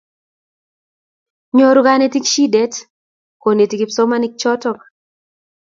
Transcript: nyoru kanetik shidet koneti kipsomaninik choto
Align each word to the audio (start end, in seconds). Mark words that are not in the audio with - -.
nyoru 1.55 1.81
kanetik 1.85 2.25
shidet 2.33 2.73
koneti 3.41 3.75
kipsomaninik 3.79 4.33
choto 4.41 4.71